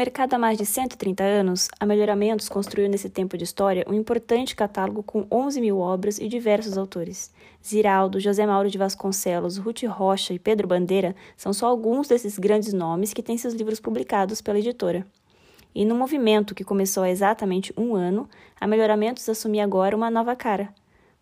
mercado 0.00 0.32
há 0.32 0.38
mais 0.38 0.56
de 0.56 0.64
130 0.64 1.22
anos, 1.22 1.68
a 1.78 1.84
Melhoramentos 1.84 2.48
construiu 2.48 2.88
nesse 2.88 3.10
tempo 3.10 3.36
de 3.36 3.44
história 3.44 3.84
um 3.86 3.92
importante 3.92 4.56
catálogo 4.56 5.02
com 5.02 5.26
11 5.30 5.60
mil 5.60 5.78
obras 5.78 6.18
e 6.18 6.26
diversos 6.26 6.78
autores. 6.78 7.30
Ziraldo, 7.62 8.18
José 8.18 8.46
Mauro 8.46 8.70
de 8.70 8.78
Vasconcelos, 8.78 9.58
Ruth 9.58 9.82
Rocha 9.82 10.32
e 10.32 10.38
Pedro 10.38 10.66
Bandeira 10.66 11.14
são 11.36 11.52
só 11.52 11.66
alguns 11.66 12.08
desses 12.08 12.38
grandes 12.38 12.72
nomes 12.72 13.12
que 13.12 13.22
têm 13.22 13.36
seus 13.36 13.52
livros 13.52 13.78
publicados 13.78 14.40
pela 14.40 14.58
editora. 14.58 15.06
E 15.74 15.84
no 15.84 15.94
movimento 15.94 16.54
que 16.54 16.64
começou 16.64 17.02
há 17.02 17.10
exatamente 17.10 17.70
um 17.76 17.94
ano, 17.94 18.26
a 18.58 18.66
Melhoramentos 18.66 19.28
assumia 19.28 19.64
agora 19.64 19.94
uma 19.94 20.10
nova 20.10 20.34
cara. 20.34 20.70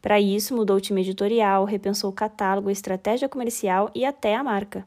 Para 0.00 0.20
isso, 0.20 0.54
mudou 0.54 0.76
o 0.76 0.80
time 0.80 1.00
editorial, 1.00 1.64
repensou 1.64 2.10
o 2.10 2.14
catálogo, 2.14 2.68
a 2.68 2.72
estratégia 2.72 3.29
comercial 3.29 3.90
e 3.92 4.04
até 4.04 4.36
a 4.36 4.45
marca. 4.45 4.86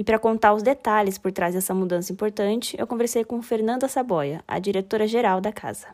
E 0.00 0.02
para 0.02 0.18
contar 0.18 0.54
os 0.54 0.62
detalhes 0.62 1.18
por 1.18 1.30
trás 1.30 1.54
dessa 1.54 1.74
mudança 1.74 2.10
importante, 2.10 2.74
eu 2.80 2.86
conversei 2.86 3.22
com 3.22 3.42
Fernanda 3.42 3.86
Saboia, 3.86 4.42
a 4.48 4.58
diretora-geral 4.58 5.42
da 5.42 5.52
casa. 5.52 5.88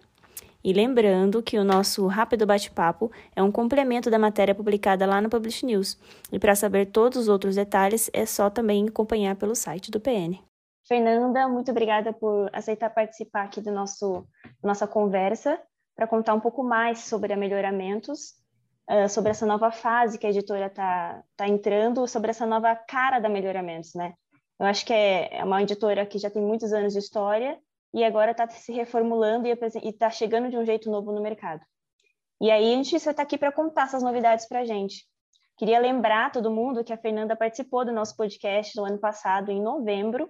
E 0.63 0.73
lembrando 0.73 1.43
que 1.43 1.59
o 1.59 1.65
nosso 1.65 2.07
rápido 2.07 2.47
bate-papo 2.47 3.11
é 3.35 3.43
um 3.43 3.51
complemento 3.51 4.09
da 4.09 4.17
matéria 4.17 4.55
publicada 4.55 5.05
lá 5.07 5.21
no 5.21 5.29
Publish 5.29 5.67
News. 5.67 5.99
E 6.31 6.39
para 6.39 6.55
saber 6.55 6.87
todos 6.87 7.23
os 7.23 7.29
outros 7.29 7.57
detalhes, 7.57 8.09
é 8.13 8.25
só 8.25 8.49
também 8.49 8.87
acompanhar 8.87 9.35
pelo 9.35 9.57
site 9.57 9.91
do 9.91 9.99
PN. 9.99 10.39
Fernanda, 10.87 11.49
muito 11.49 11.73
obrigada 11.73 12.13
por 12.13 12.49
aceitar 12.53 12.91
participar 12.91 13.47
aqui 13.47 13.61
do 13.61 13.73
nosso 13.73 14.25
nossa 14.63 14.87
conversa 14.87 15.61
para 15.97 16.07
contar 16.07 16.33
um 16.35 16.41
pouco 16.41 16.63
mais 16.63 17.01
sobre 17.01 17.33
a 17.33 17.37
Melhoramentos 17.37 18.35
sobre 19.09 19.31
essa 19.31 19.45
nova 19.45 19.71
fase 19.71 20.19
que 20.19 20.27
a 20.27 20.31
editora 20.31 20.67
está 20.67 21.23
tá 21.37 21.49
entrando, 21.49 22.07
sobre 22.07 22.31
essa 22.31 22.47
nova 22.47 22.75
cara 22.75 23.19
da 23.19 23.29
Melhoramentos, 23.29 23.95
né? 23.95 24.15
Eu 24.59 24.67
acho 24.67 24.87
que 24.87 24.93
é, 24.93 25.39
é 25.39 25.45
uma 25.45 25.63
editora 25.63 26.07
que 26.07 26.19
já 26.19 26.31
tem 26.31 26.43
muitos 26.43 26.73
anos 26.73 26.93
de 26.93 26.99
história 26.99 27.59
e 27.93 28.05
agora 28.05 28.31
está 28.31 28.49
se 28.49 28.73
reformulando 28.73 29.47
e 29.47 29.89
está 29.89 30.11
chegando 30.11 30.49
de 30.49 30.57
um 30.57 30.65
jeito 30.65 30.91
novo 30.91 31.13
no 31.13 31.21
mercado. 31.21 31.61
E 32.41 32.51
aí 32.51 32.73
a 32.73 32.77
gente 32.77 32.91
vai 32.91 32.99
estar 32.99 33.15
tá 33.15 33.23
aqui 33.23 33.39
para 33.39 33.53
contar 33.53 33.85
essas 33.85 34.03
novidades 34.03 34.47
para 34.47 34.61
a 34.61 34.65
gente. 34.65 35.05
Queria 35.57 35.79
lembrar 35.79 36.31
todo 36.31 36.51
mundo 36.51 36.85
que 36.85 36.93
a 36.93 36.99
Fernanda 36.99 37.35
participou 37.35 37.85
do 37.85 37.93
nosso 37.93 38.15
podcast 38.15 38.77
no 38.77 38.85
ano 38.85 38.99
passado, 38.99 39.51
em 39.51 39.63
novembro, 39.63 40.29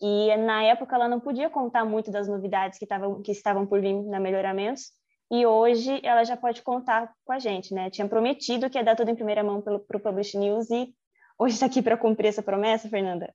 e 0.00 0.36
na 0.36 0.62
época 0.62 0.94
ela 0.94 1.08
não 1.08 1.18
podia 1.18 1.50
contar 1.50 1.84
muito 1.84 2.12
das 2.12 2.28
novidades 2.28 2.78
que, 2.78 2.86
tavam, 2.86 3.20
que 3.20 3.32
estavam 3.32 3.66
por 3.66 3.80
vir 3.80 4.00
na 4.04 4.20
Melhoramentos, 4.20 4.92
e 5.30 5.44
hoje 5.44 6.00
ela 6.02 6.24
já 6.24 6.36
pode 6.36 6.62
contar 6.62 7.12
com 7.24 7.32
a 7.32 7.38
gente, 7.38 7.74
né? 7.74 7.90
Tinha 7.90 8.08
prometido 8.08 8.68
que 8.70 8.78
ia 8.78 8.84
dar 8.84 8.96
tudo 8.96 9.10
em 9.10 9.14
primeira 9.14 9.44
mão 9.44 9.60
para 9.60 9.76
o 9.76 10.00
Publish 10.00 10.36
News 10.38 10.70
e 10.70 10.94
hoje 11.38 11.54
está 11.54 11.66
aqui 11.66 11.82
para 11.82 11.96
cumprir 11.96 12.28
essa 12.28 12.42
promessa, 12.42 12.88
Fernanda? 12.88 13.34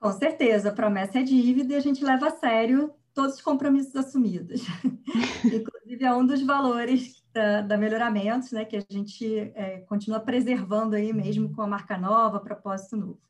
Com 0.00 0.12
certeza, 0.12 0.68
a 0.68 0.74
promessa 0.74 1.18
é 1.18 1.22
dívida 1.22 1.74
e 1.74 1.76
a 1.76 1.80
gente 1.80 2.04
leva 2.04 2.28
a 2.28 2.30
sério 2.30 2.94
todos 3.14 3.36
os 3.36 3.40
compromissos 3.40 3.94
assumidos. 3.96 4.60
Inclusive, 5.44 6.04
é 6.04 6.12
um 6.12 6.26
dos 6.26 6.42
valores 6.42 7.24
da, 7.32 7.62
da 7.62 7.76
Melhoramentos, 7.76 8.52
né, 8.52 8.64
que 8.64 8.76
a 8.76 8.84
gente 8.88 9.52
é, 9.54 9.80
continua 9.80 10.20
preservando 10.20 10.94
aí 10.94 11.12
mesmo 11.12 11.54
com 11.54 11.62
a 11.62 11.66
marca 11.66 11.96
nova, 11.96 12.40
propósito 12.40 12.96
novo. 12.96 13.20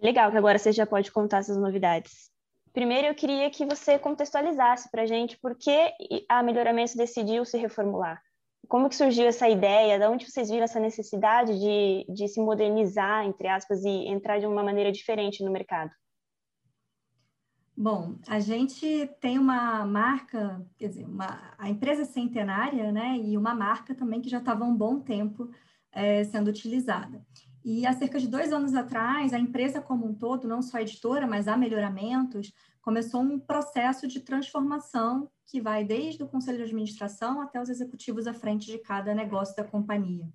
Legal, 0.00 0.30
que 0.30 0.36
agora 0.36 0.58
você 0.58 0.72
já 0.72 0.86
pode 0.86 1.12
contar 1.12 1.38
essas 1.38 1.58
novidades. 1.58 2.29
Primeiro, 2.72 3.08
eu 3.08 3.14
queria 3.14 3.50
que 3.50 3.66
você 3.66 3.98
contextualizasse 3.98 4.90
para 4.90 5.02
a 5.02 5.06
gente 5.06 5.36
por 5.38 5.56
que 5.56 5.92
a 6.28 6.42
Melhoramentos 6.42 6.94
decidiu 6.94 7.44
se 7.44 7.58
reformular. 7.58 8.22
Como 8.68 8.88
que 8.88 8.94
surgiu 8.94 9.26
essa 9.26 9.48
ideia? 9.48 9.98
De 9.98 10.06
onde 10.06 10.30
vocês 10.30 10.48
viram 10.48 10.64
essa 10.64 10.78
necessidade 10.78 11.58
de, 11.58 12.06
de 12.08 12.28
se 12.28 12.40
modernizar, 12.40 13.24
entre 13.24 13.48
aspas, 13.48 13.82
e 13.84 14.06
entrar 14.06 14.38
de 14.38 14.46
uma 14.46 14.62
maneira 14.62 14.92
diferente 14.92 15.42
no 15.42 15.50
mercado? 15.50 15.90
Bom, 17.76 18.16
a 18.28 18.38
gente 18.38 19.10
tem 19.20 19.38
uma 19.38 19.84
marca, 19.86 20.64
quer 20.76 20.88
dizer, 20.88 21.06
uma, 21.06 21.54
a 21.56 21.68
empresa 21.68 22.04
centenária, 22.04 22.92
né, 22.92 23.16
e 23.16 23.36
uma 23.38 23.54
marca 23.54 23.94
também 23.94 24.20
que 24.20 24.28
já 24.28 24.38
estava 24.38 24.64
há 24.64 24.68
um 24.68 24.76
bom 24.76 25.00
tempo 25.00 25.50
é, 25.90 26.22
sendo 26.24 26.48
utilizada. 26.48 27.24
E 27.64 27.86
há 27.86 27.92
cerca 27.92 28.18
de 28.18 28.26
dois 28.26 28.52
anos 28.52 28.74
atrás, 28.74 29.32
a 29.32 29.38
empresa 29.38 29.80
como 29.80 30.06
um 30.06 30.14
todo, 30.14 30.48
não 30.48 30.62
só 30.62 30.78
a 30.78 30.82
editora, 30.82 31.26
mas 31.26 31.46
a 31.46 31.56
Melhoramentos, 31.56 32.52
começou 32.80 33.20
um 33.20 33.38
processo 33.38 34.06
de 34.06 34.20
transformação 34.20 35.30
que 35.46 35.60
vai 35.60 35.84
desde 35.84 36.22
o 36.22 36.28
conselho 36.28 36.58
de 36.58 36.64
administração 36.64 37.40
até 37.40 37.60
os 37.60 37.68
executivos 37.68 38.26
à 38.26 38.32
frente 38.32 38.66
de 38.66 38.78
cada 38.78 39.14
negócio 39.14 39.54
da 39.54 39.64
companhia. 39.64 40.26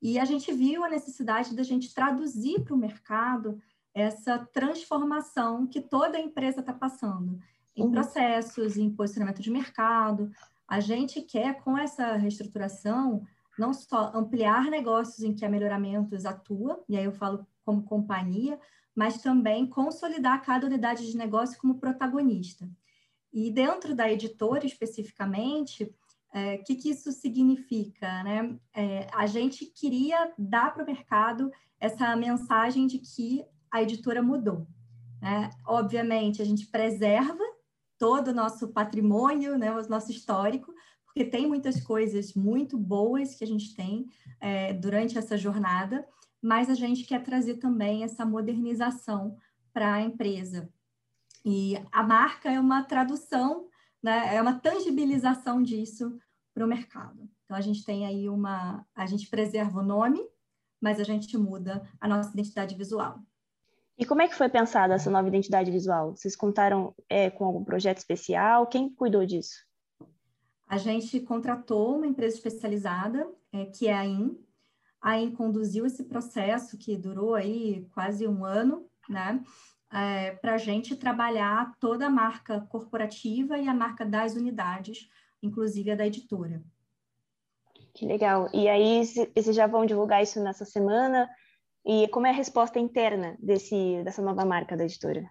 E 0.00 0.18
a 0.18 0.24
gente 0.24 0.52
viu 0.52 0.84
a 0.84 0.90
necessidade 0.90 1.54
da 1.54 1.62
gente 1.62 1.94
traduzir 1.94 2.60
para 2.62 2.74
o 2.74 2.78
mercado 2.78 3.60
essa 3.94 4.38
transformação 4.38 5.66
que 5.66 5.80
toda 5.80 6.18
empresa 6.18 6.60
está 6.60 6.72
passando 6.72 7.38
em 7.76 7.84
uhum. 7.84 7.92
processos, 7.92 8.76
em 8.76 8.90
posicionamento 8.90 9.42
de 9.42 9.50
mercado. 9.50 10.30
A 10.66 10.80
gente 10.80 11.20
quer, 11.22 11.62
com 11.62 11.76
essa 11.76 12.16
reestruturação, 12.16 13.26
não 13.58 13.72
só 13.72 14.10
ampliar 14.14 14.70
negócios 14.70 15.22
em 15.22 15.34
que 15.34 15.44
a 15.44 15.48
Melhoramentos 15.48 16.24
atua, 16.24 16.82
e 16.88 16.96
aí 16.96 17.04
eu 17.04 17.12
falo 17.12 17.46
como 17.64 17.84
companhia, 17.84 18.58
mas 18.94 19.22
também 19.22 19.66
consolidar 19.66 20.42
cada 20.42 20.66
unidade 20.66 21.10
de 21.10 21.16
negócio 21.16 21.58
como 21.58 21.78
protagonista. 21.78 22.68
E 23.32 23.50
dentro 23.50 23.94
da 23.94 24.10
editora 24.10 24.66
especificamente, 24.66 25.84
o 25.84 26.38
é, 26.38 26.58
que, 26.58 26.74
que 26.74 26.90
isso 26.90 27.10
significa? 27.12 28.22
Né? 28.22 28.58
É, 28.74 29.06
a 29.14 29.26
gente 29.26 29.66
queria 29.66 30.32
dar 30.38 30.72
para 30.72 30.82
o 30.82 30.86
mercado 30.86 31.50
essa 31.80 32.14
mensagem 32.16 32.86
de 32.86 32.98
que 32.98 33.44
a 33.70 33.82
editora 33.82 34.22
mudou. 34.22 34.66
Né? 35.20 35.50
Obviamente, 35.66 36.42
a 36.42 36.44
gente 36.44 36.66
preserva 36.66 37.42
todo 37.98 38.28
o 38.28 38.34
nosso 38.34 38.68
patrimônio, 38.68 39.56
né, 39.56 39.70
o 39.70 39.88
nosso 39.88 40.10
histórico, 40.10 40.74
porque 41.12 41.28
tem 41.28 41.46
muitas 41.46 41.78
coisas 41.82 42.32
muito 42.32 42.78
boas 42.78 43.34
que 43.34 43.44
a 43.44 43.46
gente 43.46 43.74
tem 43.74 44.08
é, 44.40 44.72
durante 44.72 45.18
essa 45.18 45.36
jornada, 45.36 46.06
mas 46.40 46.70
a 46.70 46.74
gente 46.74 47.04
quer 47.04 47.22
trazer 47.22 47.58
também 47.58 48.02
essa 48.02 48.24
modernização 48.24 49.36
para 49.74 49.92
a 49.92 50.00
empresa. 50.00 50.72
E 51.44 51.76
a 51.92 52.02
marca 52.02 52.50
é 52.50 52.58
uma 52.58 52.82
tradução, 52.82 53.68
né, 54.02 54.34
é 54.34 54.40
uma 54.40 54.58
tangibilização 54.58 55.62
disso 55.62 56.18
para 56.54 56.64
o 56.64 56.68
mercado. 56.68 57.28
Então 57.44 57.56
a 57.56 57.60
gente 57.60 57.84
tem 57.84 58.06
aí 58.06 58.28
uma, 58.28 58.86
a 58.94 59.04
gente 59.04 59.28
preserva 59.28 59.80
o 59.80 59.84
nome, 59.84 60.18
mas 60.80 60.98
a 60.98 61.04
gente 61.04 61.36
muda 61.36 61.86
a 62.00 62.08
nossa 62.08 62.30
identidade 62.30 62.74
visual. 62.74 63.20
E 63.98 64.06
como 64.06 64.22
é 64.22 64.28
que 64.28 64.34
foi 64.34 64.48
pensada 64.48 64.94
essa 64.94 65.10
nova 65.10 65.28
identidade 65.28 65.70
visual? 65.70 66.16
Vocês 66.16 66.34
contaram 66.34 66.94
é, 67.06 67.28
com 67.28 67.44
algum 67.44 67.62
projeto 67.62 67.98
especial? 67.98 68.66
Quem 68.66 68.88
cuidou 68.88 69.26
disso? 69.26 69.70
A 70.72 70.78
gente 70.78 71.20
contratou 71.20 71.96
uma 71.96 72.06
empresa 72.06 72.34
especializada, 72.34 73.30
é, 73.52 73.66
que 73.66 73.88
é 73.88 73.92
a 73.92 74.06
IN. 74.06 74.38
A 75.02 75.18
IN 75.18 75.30
conduziu 75.32 75.84
esse 75.84 76.02
processo 76.04 76.78
que 76.78 76.96
durou 76.96 77.34
aí 77.34 77.86
quase 77.92 78.26
um 78.26 78.42
ano, 78.42 78.88
né? 79.06 79.44
É, 79.92 80.30
para 80.30 80.54
a 80.54 80.56
gente 80.56 80.96
trabalhar 80.96 81.76
toda 81.78 82.06
a 82.06 82.10
marca 82.10 82.62
corporativa 82.70 83.58
e 83.58 83.68
a 83.68 83.74
marca 83.74 84.06
das 84.06 84.34
unidades, 84.34 85.10
inclusive 85.42 85.90
a 85.90 85.94
da 85.94 86.06
editora. 86.06 86.64
Que 87.92 88.06
legal. 88.06 88.48
E 88.54 88.66
aí, 88.66 89.04
vocês 89.04 89.54
já 89.54 89.66
vão 89.66 89.84
divulgar 89.84 90.22
isso 90.22 90.42
nessa 90.42 90.64
semana? 90.64 91.28
E 91.84 92.08
como 92.08 92.26
é 92.26 92.30
a 92.30 92.32
resposta 92.32 92.78
interna 92.78 93.36
desse, 93.38 94.02
dessa 94.04 94.22
nova 94.22 94.42
marca 94.46 94.74
da 94.74 94.84
editora? 94.84 95.30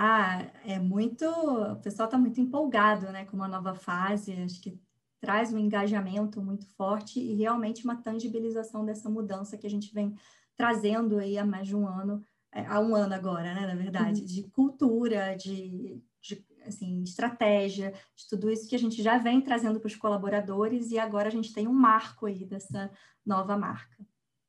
Ah, 0.00 0.46
é 0.64 0.78
muito. 0.78 1.24
O 1.24 1.76
pessoal 1.80 2.06
está 2.06 2.16
muito 2.16 2.40
empolgado, 2.40 3.10
né, 3.10 3.24
com 3.24 3.36
uma 3.36 3.48
nova 3.48 3.74
fase. 3.74 4.32
Acho 4.32 4.62
que 4.62 4.80
traz 5.20 5.52
um 5.52 5.58
engajamento 5.58 6.40
muito 6.40 6.64
forte 6.76 7.18
e 7.18 7.34
realmente 7.34 7.82
uma 7.82 7.96
tangibilização 8.00 8.84
dessa 8.84 9.10
mudança 9.10 9.58
que 9.58 9.66
a 9.66 9.70
gente 9.70 9.92
vem 9.92 10.14
trazendo 10.56 11.18
aí 11.18 11.36
há 11.36 11.44
mais 11.44 11.66
de 11.66 11.74
um 11.74 11.84
ano, 11.84 12.22
é, 12.54 12.64
há 12.64 12.78
um 12.78 12.94
ano 12.94 13.12
agora, 13.12 13.52
né, 13.52 13.66
na 13.66 13.74
verdade, 13.74 14.20
uhum. 14.20 14.26
de 14.26 14.44
cultura, 14.50 15.34
de, 15.34 16.00
de 16.22 16.46
assim, 16.64 17.02
estratégia, 17.02 17.92
de 18.14 18.28
tudo 18.30 18.48
isso 18.48 18.68
que 18.68 18.76
a 18.76 18.78
gente 18.78 19.02
já 19.02 19.18
vem 19.18 19.40
trazendo 19.40 19.80
para 19.80 19.88
os 19.88 19.96
colaboradores 19.96 20.92
e 20.92 20.98
agora 20.98 21.26
a 21.26 21.32
gente 21.32 21.52
tem 21.52 21.66
um 21.66 21.72
marco 21.72 22.26
aí 22.26 22.44
dessa 22.44 22.88
nova 23.26 23.56
marca. 23.56 23.96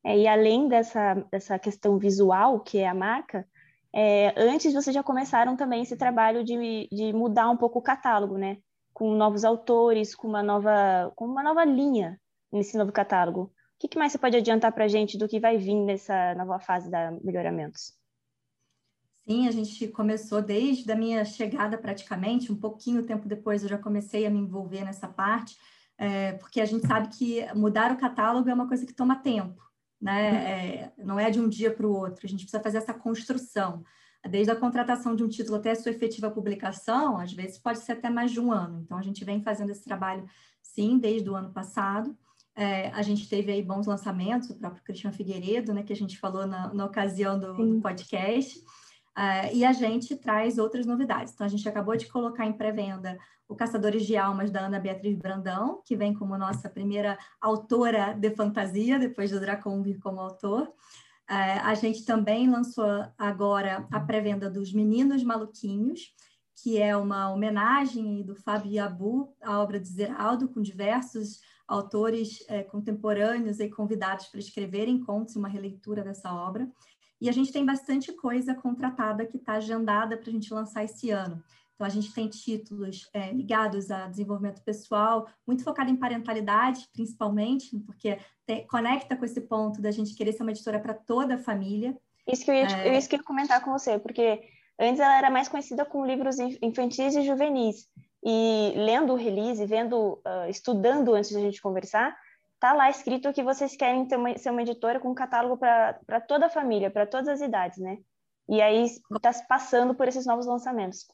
É, 0.04 0.16
e 0.16 0.28
além 0.28 0.68
dessa, 0.68 1.14
dessa 1.28 1.58
questão 1.58 1.98
visual, 1.98 2.60
que 2.60 2.78
é 2.78 2.88
a 2.88 2.94
marca, 2.94 3.46
é, 3.92 4.32
antes 4.36 4.72
vocês 4.72 4.94
já 4.94 5.02
começaram 5.02 5.56
também 5.56 5.82
esse 5.82 5.96
trabalho 5.96 6.44
de, 6.44 6.88
de 6.90 7.12
mudar 7.12 7.50
um 7.50 7.56
pouco 7.56 7.78
o 7.78 7.82
catálogo, 7.82 8.38
né? 8.38 8.58
Com 8.92 9.14
novos 9.14 9.44
autores, 9.44 10.14
com 10.14 10.28
uma 10.28 10.42
nova, 10.42 11.12
com 11.16 11.26
uma 11.26 11.42
nova 11.42 11.64
linha 11.64 12.20
nesse 12.52 12.76
novo 12.76 12.92
catálogo. 12.92 13.42
O 13.42 13.50
que, 13.80 13.88
que 13.88 13.98
mais 13.98 14.12
você 14.12 14.18
pode 14.18 14.36
adiantar 14.36 14.72
para 14.72 14.84
a 14.84 14.88
gente 14.88 15.16
do 15.18 15.26
que 15.26 15.40
vai 15.40 15.56
vir 15.56 15.74
nessa 15.74 16.34
nova 16.34 16.58
fase 16.60 16.90
da 16.90 17.10
Melhoramentos? 17.22 17.94
Sim, 19.24 19.48
a 19.48 19.50
gente 19.50 19.88
começou 19.88 20.42
desde 20.42 20.90
a 20.90 20.96
minha 20.96 21.24
chegada 21.24 21.78
praticamente, 21.78 22.52
um 22.52 22.56
pouquinho 22.56 23.06
tempo 23.06 23.28
depois 23.28 23.62
eu 23.62 23.68
já 23.68 23.78
comecei 23.78 24.26
a 24.26 24.30
me 24.30 24.38
envolver 24.38 24.84
nessa 24.84 25.08
parte, 25.08 25.56
é, 25.96 26.32
porque 26.32 26.60
a 26.60 26.64
gente 26.64 26.86
sabe 26.86 27.08
que 27.08 27.46
mudar 27.54 27.92
o 27.92 27.96
catálogo 27.96 28.48
é 28.48 28.54
uma 28.54 28.68
coisa 28.68 28.84
que 28.86 28.94
toma 28.94 29.16
tempo 29.16 29.69
né? 30.00 30.34
É, 30.34 30.92
não 30.98 31.18
é 31.18 31.30
de 31.30 31.40
um 31.40 31.48
dia 31.48 31.72
para 31.72 31.86
o 31.86 31.92
outro, 31.92 32.24
a 32.24 32.28
gente 32.28 32.40
precisa 32.42 32.62
fazer 32.62 32.78
essa 32.78 32.94
construção. 32.94 33.84
desde 34.28 34.50
a 34.50 34.56
contratação 34.56 35.16
de 35.16 35.24
um 35.24 35.28
título 35.28 35.56
até 35.56 35.70
a 35.70 35.74
sua 35.74 35.92
efetiva 35.92 36.30
publicação, 36.30 37.18
às 37.18 37.32
vezes 37.32 37.58
pode 37.58 37.78
ser 37.78 37.92
até 37.92 38.10
mais 38.10 38.30
de 38.30 38.40
um 38.40 38.52
ano. 38.52 38.80
Então, 38.84 38.98
a 38.98 39.02
gente 39.02 39.24
vem 39.24 39.42
fazendo 39.42 39.70
esse 39.70 39.82
trabalho, 39.84 40.26
sim, 40.60 40.98
desde 40.98 41.28
o 41.30 41.34
ano 41.34 41.50
passado. 41.52 42.16
É, 42.54 42.88
a 42.88 43.00
gente 43.00 43.28
teve 43.28 43.50
aí 43.50 43.62
bons 43.62 43.86
lançamentos, 43.86 44.50
o 44.50 44.54
próprio 44.54 44.82
Cristian 44.82 45.12
Figueiredo, 45.12 45.72
né, 45.72 45.82
que 45.82 45.92
a 45.92 45.96
gente 45.96 46.18
falou 46.18 46.46
na, 46.46 46.72
na 46.74 46.84
ocasião 46.84 47.38
do, 47.38 47.54
do 47.54 47.80
podcast. 47.80 48.62
Uh, 49.20 49.54
e 49.54 49.66
a 49.66 49.72
gente 49.72 50.16
traz 50.16 50.56
outras 50.56 50.86
novidades. 50.86 51.34
Então, 51.34 51.46
a 51.46 51.50
gente 51.50 51.68
acabou 51.68 51.94
de 51.94 52.06
colocar 52.06 52.46
em 52.46 52.54
pré-venda 52.54 53.18
o 53.46 53.54
Caçadores 53.54 54.06
de 54.06 54.16
Almas, 54.16 54.50
da 54.50 54.60
Ana 54.60 54.80
Beatriz 54.80 55.14
Brandão, 55.18 55.82
que 55.84 55.94
vem 55.94 56.14
como 56.14 56.38
nossa 56.38 56.70
primeira 56.70 57.18
autora 57.38 58.14
de 58.14 58.30
fantasia, 58.30 58.98
depois 58.98 59.30
do 59.30 59.38
Dracon 59.38 59.82
vir 59.82 59.98
como 59.98 60.20
autor. 60.20 60.62
Uh, 60.62 61.60
a 61.64 61.74
gente 61.74 62.06
também 62.06 62.48
lançou 62.48 63.04
agora 63.18 63.86
a 63.92 64.00
pré-venda 64.00 64.48
dos 64.48 64.72
Meninos 64.72 65.22
Maluquinhos, 65.22 66.14
que 66.62 66.80
é 66.80 66.96
uma 66.96 67.30
homenagem 67.30 68.22
do 68.22 68.34
Fábio 68.34 68.72
Yabu 68.72 69.34
à 69.42 69.60
obra 69.60 69.78
de 69.78 69.88
Zeraldo, 69.88 70.48
com 70.48 70.62
diversos 70.62 71.40
autores 71.66 72.44
eh, 72.48 72.64
contemporâneos 72.64 73.60
e 73.60 73.68
convidados 73.68 74.26
para 74.26 74.40
escreverem 74.40 75.02
contos, 75.04 75.36
uma 75.36 75.48
releitura 75.48 76.02
dessa 76.02 76.34
obra. 76.34 76.68
E 77.20 77.28
a 77.28 77.32
gente 77.32 77.52
tem 77.52 77.64
bastante 77.64 78.12
coisa 78.12 78.54
contratada 78.54 79.26
que 79.26 79.36
está 79.36 79.54
agendada 79.54 80.16
para 80.16 80.30
a 80.30 80.32
gente 80.32 80.52
lançar 80.52 80.84
esse 80.84 81.10
ano. 81.10 81.42
Então, 81.74 81.86
a 81.86 81.90
gente 81.90 82.12
tem 82.12 82.28
títulos 82.28 83.08
é, 83.14 83.32
ligados 83.32 83.90
a 83.90 84.06
desenvolvimento 84.06 84.62
pessoal, 84.62 85.26
muito 85.46 85.64
focado 85.64 85.90
em 85.90 85.96
parentalidade, 85.96 86.86
principalmente, 86.92 87.74
porque 87.86 88.18
te, 88.46 88.66
conecta 88.66 89.16
com 89.16 89.24
esse 89.24 89.40
ponto 89.40 89.80
da 89.80 89.90
gente 89.90 90.14
querer 90.14 90.32
ser 90.32 90.42
uma 90.42 90.52
editora 90.52 90.78
para 90.78 90.92
toda 90.92 91.36
a 91.36 91.38
família. 91.38 91.96
Isso 92.28 92.44
que 92.44 92.50
eu 92.50 92.54
ia, 92.54 92.66
é... 92.66 92.88
eu 92.88 92.92
ia 92.92 93.22
comentar 93.22 93.64
com 93.64 93.72
você, 93.72 93.98
porque 93.98 94.42
antes 94.78 95.00
ela 95.00 95.16
era 95.16 95.30
mais 95.30 95.48
conhecida 95.48 95.86
com 95.86 96.04
livros 96.04 96.38
infantis 96.60 97.16
e 97.16 97.22
juvenis. 97.22 97.88
E 98.22 98.74
lendo 98.76 99.14
o 99.14 99.16
release, 99.16 99.64
vendo, 99.64 100.20
uh, 100.26 100.50
estudando 100.50 101.14
antes 101.14 101.32
da 101.32 101.40
gente 101.40 101.62
conversar, 101.62 102.14
tá 102.60 102.74
lá 102.74 102.90
escrito 102.90 103.32
que 103.32 103.42
vocês 103.42 103.74
querem 103.74 104.06
uma, 104.12 104.36
ser 104.36 104.50
uma 104.50 104.62
editora 104.62 105.00
com 105.00 105.10
um 105.10 105.14
catálogo 105.14 105.56
para 105.56 106.20
toda 106.20 106.46
a 106.46 106.50
família, 106.50 106.90
para 106.90 107.06
todas 107.06 107.28
as 107.28 107.40
idades, 107.40 107.78
né? 107.78 107.98
E 108.48 108.60
aí 108.60 108.84
está 108.84 109.32
passando 109.48 109.94
por 109.94 110.06
esses 110.06 110.26
novos 110.26 110.46
lançamentos. 110.46 111.06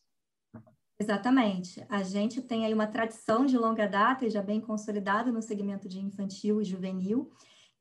Exatamente. 0.99 1.85
A 1.89 2.03
gente 2.03 2.43
tem 2.43 2.65
aí 2.65 2.75
uma 2.75 2.87
tradição 2.87 3.47
de 3.47 3.57
longa 3.57 3.87
data 3.87 4.25
e 4.25 4.31
já 4.31 4.43
bem 4.43 4.61
consolidada 4.61 5.31
no 5.31 5.43
segmento 5.43 5.89
de 5.89 6.01
infantil 6.01 6.61
e 6.61 6.65
juvenil. 6.65 7.31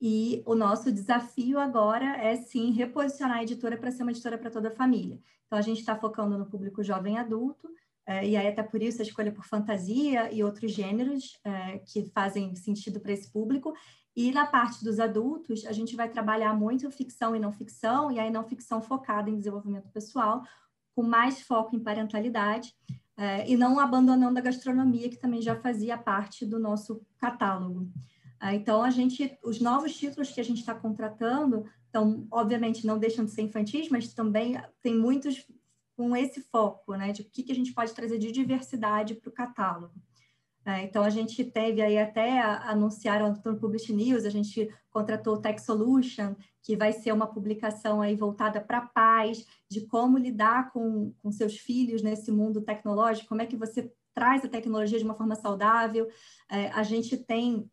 E 0.01 0.43
o 0.45 0.53
nosso 0.53 0.91
desafio 0.91 1.57
agora 1.57 2.17
é 2.17 2.35
sim 2.35 2.71
reposicionar 2.71 3.37
a 3.37 3.43
editora 3.43 3.77
para 3.77 3.91
ser 3.91 4.03
uma 4.03 4.11
editora 4.11 4.37
para 4.37 4.51
toda 4.51 4.67
a 4.67 4.75
família. 4.75 5.19
Então 5.47 5.57
a 5.57 5.61
gente 5.61 5.79
está 5.79 5.95
focando 5.95 6.37
no 6.37 6.45
público 6.45 6.83
jovem 6.83 7.17
adulto, 7.17 7.69
e 8.07 8.37
aí 8.37 8.47
até 8.47 8.61
por 8.61 8.81
isso 8.81 9.01
a 9.01 9.05
escolha 9.05 9.31
por 9.31 9.45
fantasia 9.45 10.31
e 10.31 10.43
outros 10.43 10.71
gêneros 10.71 11.39
é, 11.43 11.79
que 11.79 12.05
fazem 12.11 12.55
sentido 12.55 12.99
para 12.99 13.11
esse 13.11 13.31
público. 13.31 13.73
E 14.15 14.31
na 14.31 14.45
parte 14.45 14.83
dos 14.83 14.99
adultos, 14.99 15.65
a 15.65 15.73
gente 15.73 15.95
vai 15.95 16.07
trabalhar 16.07 16.53
muito 16.53 16.89
ficção 16.89 17.35
e 17.35 17.39
não 17.39 17.51
ficção, 17.51 18.11
e 18.11 18.19
aí 18.19 18.31
não 18.31 18.45
ficção 18.45 18.81
focada 18.81 19.29
em 19.29 19.37
desenvolvimento 19.37 19.89
pessoal, 19.89 20.43
com 20.95 21.03
mais 21.03 21.41
foco 21.41 21.75
em 21.75 21.79
parentalidade, 21.79 22.73
é, 23.17 23.49
e 23.49 23.57
não 23.57 23.79
abandonando 23.79 24.37
a 24.39 24.41
gastronomia, 24.41 25.09
que 25.09 25.17
também 25.17 25.41
já 25.41 25.55
fazia 25.55 25.97
parte 25.97 26.45
do 26.45 26.59
nosso 26.59 27.01
catálogo. 27.17 27.89
então, 28.53 28.83
a 28.83 28.89
gente, 28.89 29.37
os 29.43 29.59
novos 29.59 29.97
títulos 29.97 30.31
que 30.31 30.39
a 30.39 30.43
gente 30.43 30.59
está 30.59 30.75
contratando, 30.75 31.65
então, 31.89 32.27
obviamente, 32.29 32.85
não 32.85 32.99
deixam 32.99 33.25
de 33.25 33.31
ser 33.31 33.41
infantis, 33.41 33.89
mas 33.89 34.13
também 34.13 34.61
tem 34.81 34.95
muitos 34.95 35.45
com 35.95 36.15
esse 36.15 36.41
foco, 36.41 36.95
né, 36.95 37.11
de 37.11 37.21
o 37.21 37.25
que, 37.25 37.43
que 37.43 37.51
a 37.51 37.55
gente 37.55 37.73
pode 37.73 37.93
trazer 37.93 38.17
de 38.17 38.31
diversidade 38.31 39.15
para 39.15 39.29
o 39.29 39.33
catálogo. 39.33 39.93
É, 40.65 40.81
então, 40.83 41.03
a 41.03 41.11
gente 41.11 41.43
teve 41.43 41.79
aí 41.79 41.95
até 41.97 42.41
anunciaram 42.41 43.31
no 43.45 43.59
Publish 43.59 43.93
News, 43.93 44.25
a 44.25 44.31
gente 44.31 44.67
contratou 44.89 45.35
o 45.35 45.39
Tech 45.39 45.61
Solution, 45.61 46.35
que 46.63 46.75
vai 46.75 46.91
ser 46.91 47.11
uma 47.11 47.27
publicação 47.27 48.01
aí 48.01 48.15
voltada 48.15 48.59
para 48.59 48.81
pais, 48.81 49.45
de 49.69 49.81
como 49.85 50.17
lidar 50.17 50.71
com, 50.71 51.13
com 51.21 51.31
seus 51.31 51.55
filhos 51.55 52.01
nesse 52.01 52.31
mundo 52.31 52.61
tecnológico, 52.61 53.29
como 53.29 53.43
é 53.43 53.45
que 53.45 53.55
você 53.55 53.93
traz 54.15 54.43
a 54.43 54.49
tecnologia 54.49 54.97
de 54.97 55.05
uma 55.05 55.13
forma 55.13 55.35
saudável. 55.35 56.07
É, 56.49 56.69
a 56.69 56.81
gente 56.81 57.15
tem 57.15 57.69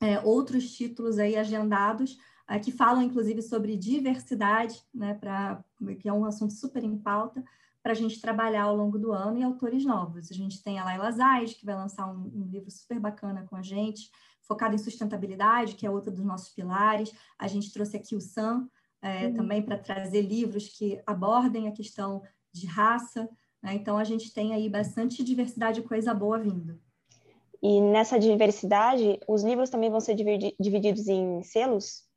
é, 0.00 0.20
outros 0.20 0.72
títulos 0.72 1.18
aí 1.18 1.36
agendados, 1.36 2.16
que 2.58 2.72
falam, 2.72 3.02
inclusive, 3.02 3.42
sobre 3.42 3.76
diversidade, 3.76 4.82
né, 4.92 5.14
pra, 5.14 5.62
que 6.00 6.08
é 6.08 6.12
um 6.12 6.24
assunto 6.24 6.52
super 6.52 6.82
em 6.82 6.98
pauta, 6.98 7.44
para 7.82 7.92
a 7.92 7.94
gente 7.94 8.20
trabalhar 8.20 8.64
ao 8.64 8.76
longo 8.76 8.98
do 8.98 9.12
ano, 9.12 9.38
e 9.38 9.42
autores 9.42 9.84
novos. 9.84 10.30
A 10.30 10.34
gente 10.34 10.62
tem 10.62 10.78
a 10.78 10.84
Laila 10.84 11.12
Zayed, 11.12 11.54
que 11.54 11.64
vai 11.64 11.74
lançar 11.74 12.06
um, 12.06 12.30
um, 12.34 12.48
livro 12.50 12.70
super 12.70 12.98
bacana 12.98 13.46
com 13.48 13.56
a 13.56 13.62
gente, 13.62 14.10
focado 14.42 14.74
em 14.74 14.78
sustentabilidade, 14.78 15.76
que 15.76 15.86
é 15.86 15.90
outro 15.90 16.10
dos 16.10 16.24
nossos 16.24 16.50
pilares. 16.50 17.12
A 17.38 17.46
gente 17.46 17.72
trouxe 17.72 17.96
aqui 17.96 18.16
o 18.16 18.20
Sam, 18.20 18.68
é, 19.00 19.26
uhum. 19.26 19.34
também 19.34 19.62
para 19.62 19.78
trazer 19.78 20.22
livros 20.22 20.68
que 20.68 21.00
abordem 21.06 21.68
a 21.68 21.72
questão 21.72 22.22
de 22.52 22.66
raça. 22.66 23.28
Né? 23.62 23.74
Então, 23.74 23.96
a 23.96 24.04
gente 24.04 24.32
tem 24.34 24.52
aí 24.52 24.68
bastante 24.68 25.22
diversidade 25.22 25.80
e 25.80 25.84
coisa 25.84 26.12
boa 26.12 26.38
vindo. 26.38 26.78
E 27.62 27.80
nessa 27.80 28.18
diversidade, 28.18 29.20
os 29.28 29.42
livros 29.42 29.70
também 29.70 29.90
vão 29.90 30.00
ser 30.00 30.14
divididos 30.14 31.08
em 31.08 31.42
selos? 31.42 32.09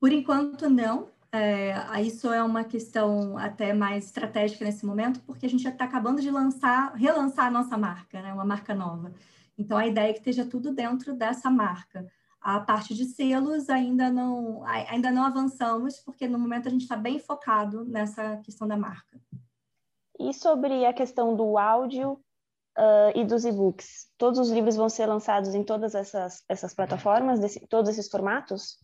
Por 0.00 0.12
enquanto, 0.12 0.68
não. 0.68 1.08
É, 1.32 2.00
isso 2.00 2.32
é 2.32 2.40
uma 2.42 2.62
questão 2.62 3.36
até 3.36 3.72
mais 3.72 4.04
estratégica 4.04 4.64
nesse 4.64 4.86
momento, 4.86 5.20
porque 5.26 5.46
a 5.46 5.48
gente 5.48 5.64
já 5.64 5.70
está 5.70 5.84
acabando 5.84 6.20
de 6.20 6.30
lançar, 6.30 6.94
relançar 6.94 7.46
a 7.46 7.50
nossa 7.50 7.76
marca, 7.76 8.22
né? 8.22 8.32
uma 8.32 8.44
marca 8.44 8.72
nova. 8.72 9.12
Então, 9.58 9.76
a 9.76 9.86
ideia 9.86 10.10
é 10.10 10.12
que 10.12 10.20
esteja 10.20 10.44
tudo 10.44 10.72
dentro 10.72 11.14
dessa 11.14 11.50
marca. 11.50 12.06
A 12.40 12.60
parte 12.60 12.94
de 12.94 13.06
selos 13.06 13.68
ainda 13.70 14.10
não, 14.10 14.62
ainda 14.64 15.10
não 15.10 15.24
avançamos, 15.24 15.98
porque 15.98 16.28
no 16.28 16.38
momento 16.38 16.68
a 16.68 16.70
gente 16.70 16.82
está 16.82 16.96
bem 16.96 17.18
focado 17.18 17.84
nessa 17.84 18.36
questão 18.38 18.68
da 18.68 18.76
marca. 18.76 19.18
E 20.18 20.32
sobre 20.32 20.84
a 20.84 20.92
questão 20.92 21.34
do 21.34 21.58
áudio 21.58 22.12
uh, 22.78 23.18
e 23.18 23.24
dos 23.24 23.44
e-books? 23.44 24.08
Todos 24.16 24.38
os 24.38 24.50
livros 24.50 24.76
vão 24.76 24.88
ser 24.88 25.06
lançados 25.06 25.54
em 25.54 25.64
todas 25.64 25.94
essas, 25.94 26.44
essas 26.48 26.74
plataformas, 26.74 27.40
desse, 27.40 27.60
todos 27.66 27.90
esses 27.90 28.08
formatos? 28.08 28.78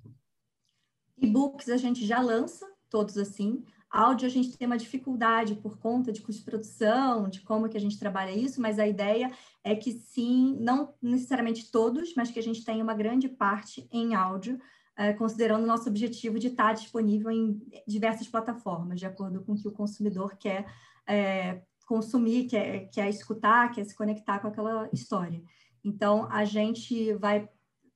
E-books 1.20 1.68
a 1.68 1.76
gente 1.76 2.06
já 2.06 2.20
lança, 2.20 2.66
todos 2.88 3.16
assim. 3.16 3.64
Áudio 3.90 4.26
a 4.26 4.30
gente 4.30 4.56
tem 4.56 4.66
uma 4.66 4.78
dificuldade 4.78 5.56
por 5.56 5.76
conta 5.78 6.12
de 6.12 6.22
custo 6.22 6.40
de 6.40 6.50
produção, 6.50 7.28
de 7.28 7.40
como 7.40 7.68
que 7.68 7.76
a 7.76 7.80
gente 7.80 7.98
trabalha 7.98 8.30
isso, 8.30 8.60
mas 8.60 8.78
a 8.78 8.86
ideia 8.86 9.30
é 9.64 9.74
que 9.74 9.92
sim, 9.92 10.56
não 10.60 10.94
necessariamente 11.02 11.70
todos, 11.72 12.14
mas 12.14 12.30
que 12.30 12.38
a 12.38 12.42
gente 12.42 12.64
tenha 12.64 12.84
uma 12.84 12.94
grande 12.94 13.28
parte 13.28 13.88
em 13.90 14.14
áudio, 14.14 14.60
é, 14.96 15.12
considerando 15.12 15.64
o 15.64 15.66
nosso 15.66 15.88
objetivo 15.88 16.38
de 16.38 16.48
estar 16.48 16.72
disponível 16.72 17.30
em 17.30 17.60
diversas 17.86 18.28
plataformas, 18.28 19.00
de 19.00 19.06
acordo 19.06 19.42
com 19.42 19.52
o 19.52 19.56
que 19.56 19.66
o 19.66 19.72
consumidor 19.72 20.36
quer 20.36 20.72
é, 21.06 21.62
consumir, 21.84 22.46
quer, 22.46 22.88
quer 22.90 23.08
escutar, 23.08 23.72
quer 23.72 23.84
se 23.84 23.96
conectar 23.96 24.38
com 24.38 24.46
aquela 24.46 24.88
história. 24.92 25.42
Então, 25.82 26.28
a 26.30 26.44
gente 26.44 27.12
vai 27.14 27.48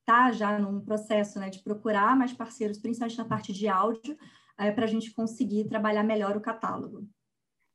está 0.05 0.31
já 0.31 0.59
num 0.59 0.81
processo 0.81 1.41
né, 1.41 1.49
de 1.49 1.63
procurar 1.63 2.15
mais 2.15 2.33
parceiros, 2.33 2.79
principalmente 2.79 3.17
na 3.17 3.25
parte 3.25 3.53
de 3.53 3.67
áudio, 3.67 4.17
é, 4.59 4.71
para 4.71 4.85
a 4.85 4.89
gente 4.89 5.13
conseguir 5.13 5.67
trabalhar 5.69 6.03
melhor 6.03 6.37
o 6.37 6.41
catálogo. 6.41 7.09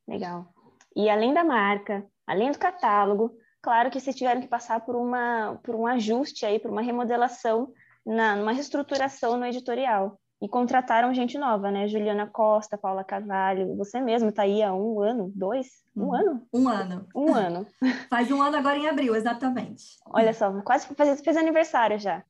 Legal. 0.08 0.54
E 0.96 1.10
além 1.10 1.34
da 1.34 1.44
marca, 1.44 2.06
além 2.26 2.52
do 2.52 2.60
catálogo, 2.60 3.36
claro 3.62 3.90
que 3.90 4.00
vocês 4.00 4.16
tiveram 4.16 4.42
que 4.42 4.48
passar 4.48 4.86
por, 4.86 4.96
uma, 4.96 5.60
por 5.64 5.76
um 5.76 5.88
ajuste 5.88 6.46
aí, 6.46 6.60
por 6.60 6.72
uma 6.72 6.82
remodelação, 6.82 7.74
na, 8.06 8.36
numa 8.36 8.52
reestruturação 8.52 9.38
no 9.38 9.46
editorial. 9.46 10.20
E 10.42 10.48
contrataram 10.48 11.14
gente 11.14 11.38
nova, 11.38 11.70
né? 11.70 11.88
Juliana 11.88 12.26
Costa, 12.26 12.78
Paula 12.78 13.04
Carvalho, 13.04 13.76
você 13.76 14.00
mesmo 14.00 14.30
está 14.30 14.44
aí 14.44 14.64
há 14.64 14.74
um 14.74 15.02
ano, 15.02 15.32
dois? 15.36 15.84
Um 15.96 16.06
hum, 16.06 16.14
ano? 16.14 16.48
Um 16.54 16.70
ano. 16.70 17.08
Um 17.14 17.34
ano. 17.34 17.68
Faz 18.10 18.32
um 18.32 18.42
ano 18.42 18.56
agora 18.56 18.78
em 18.78 18.88
abril, 18.88 19.16
exatamente. 19.16 19.98
Olha 20.06 20.34
só, 20.34 20.62
quase 20.62 20.88
fez, 20.96 21.22
fez 21.22 21.36
aniversário 21.36 22.00
já. 22.00 22.24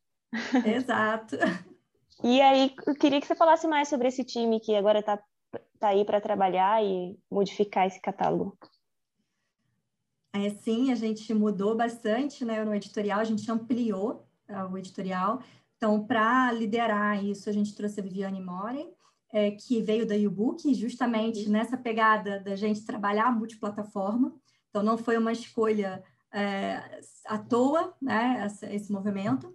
Exato. 0.66 1.36
e 2.24 2.42
aí, 2.42 2.74
eu 2.88 2.96
queria 2.96 3.22
que 3.22 3.28
você 3.28 3.36
falasse 3.36 3.68
mais 3.68 3.88
sobre 3.88 4.08
esse 4.08 4.24
time 4.24 4.60
que 4.60 4.76
agora 4.76 5.00
está 5.00 5.20
tá 5.80 5.90
aí 5.90 6.04
para 6.04 6.20
trabalhar 6.20 6.84
e 6.84 7.16
modificar 7.30 7.86
esse 7.86 8.02
catálogo. 8.02 8.58
É, 10.34 10.50
sim, 10.50 10.92
a 10.92 10.96
gente 10.96 11.34
mudou 11.34 11.76
bastante 11.76 12.46
né, 12.46 12.64
no 12.64 12.74
editorial, 12.74 13.20
a 13.20 13.24
gente 13.24 13.50
ampliou 13.52 14.28
uh, 14.50 14.72
o 14.72 14.78
editorial. 14.78 15.42
Então, 15.80 16.06
para 16.06 16.52
liderar 16.52 17.24
isso, 17.24 17.50
a 17.50 17.54
gente 17.54 17.74
trouxe 17.74 18.02
a 18.02 18.04
Viviane 18.04 18.44
Moren, 18.44 18.92
é, 19.32 19.52
que 19.52 19.82
veio 19.82 20.06
da 20.06 20.14
YouBook, 20.14 20.74
justamente 20.74 21.46
Sim. 21.46 21.52
nessa 21.52 21.78
pegada 21.78 22.42
da 22.42 22.54
gente 22.54 22.84
trabalhar 22.84 23.32
multiplataforma. 23.32 24.36
Então, 24.70 24.84
não 24.84 24.98
foi 24.98 25.18
uma 25.18 25.32
escolha 25.32 26.04
é, 26.34 27.00
à 27.26 27.38
toa, 27.38 27.96
né, 28.02 28.44
esse, 28.46 28.66
esse 28.66 28.92
movimento. 28.92 29.48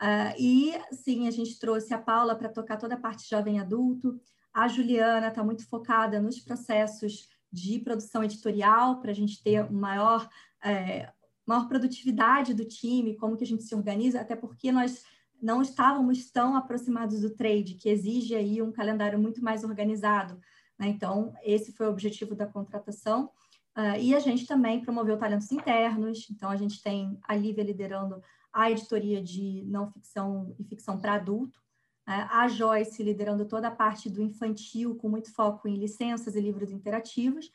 Uh, 0.00 0.32
e, 0.38 0.72
sim, 0.92 1.28
a 1.28 1.30
gente 1.30 1.58
trouxe 1.58 1.92
a 1.92 1.98
Paula 1.98 2.34
para 2.34 2.48
tocar 2.48 2.78
toda 2.78 2.94
a 2.94 3.00
parte 3.00 3.28
jovem 3.28 3.60
adulto, 3.60 4.18
A 4.54 4.68
Juliana 4.68 5.28
está 5.28 5.44
muito 5.44 5.68
focada 5.68 6.18
nos 6.18 6.40
processos 6.40 7.28
de 7.52 7.78
produção 7.80 8.24
editorial 8.24 9.00
para 9.00 9.10
a 9.10 9.14
gente 9.14 9.42
ter 9.42 9.70
maior, 9.70 10.26
é, 10.64 11.12
maior 11.44 11.68
produtividade 11.68 12.54
do 12.54 12.64
time, 12.64 13.16
como 13.16 13.36
que 13.36 13.44
a 13.44 13.46
gente 13.46 13.64
se 13.64 13.74
organiza, 13.74 14.20
até 14.20 14.34
porque 14.34 14.72
nós 14.72 15.04
não 15.40 15.62
estávamos 15.62 16.30
tão 16.30 16.56
aproximados 16.56 17.20
do 17.20 17.30
trade, 17.30 17.74
que 17.74 17.88
exige 17.88 18.34
aí 18.34 18.60
um 18.60 18.72
calendário 18.72 19.18
muito 19.18 19.42
mais 19.42 19.64
organizado. 19.64 20.40
Né? 20.78 20.88
Então, 20.88 21.32
esse 21.42 21.72
foi 21.72 21.86
o 21.86 21.90
objetivo 21.90 22.34
da 22.34 22.46
contratação. 22.46 23.30
Uh, 23.76 23.96
e 24.00 24.14
a 24.14 24.18
gente 24.18 24.44
também 24.44 24.80
promoveu 24.80 25.16
talentos 25.16 25.52
internos, 25.52 26.26
então 26.30 26.50
a 26.50 26.56
gente 26.56 26.82
tem 26.82 27.16
a 27.22 27.36
Lívia 27.36 27.62
liderando 27.62 28.20
a 28.52 28.70
editoria 28.70 29.22
de 29.22 29.62
não 29.66 29.88
ficção 29.88 30.52
e 30.58 30.64
ficção 30.64 30.98
para 30.98 31.14
adulto, 31.14 31.60
uh, 32.08 32.26
a 32.28 32.48
Joyce 32.48 33.00
liderando 33.04 33.44
toda 33.44 33.68
a 33.68 33.70
parte 33.70 34.10
do 34.10 34.20
infantil, 34.20 34.96
com 34.96 35.08
muito 35.08 35.32
foco 35.32 35.68
em 35.68 35.76
licenças 35.76 36.34
e 36.34 36.40
livros 36.40 36.72
interativos, 36.72 37.46